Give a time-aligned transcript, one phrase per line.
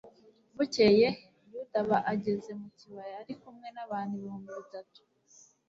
[0.55, 1.07] bukeye,
[1.51, 5.01] yuda aba ageze mu kibaya ari kumwe n'abantu ibihumbi bitatu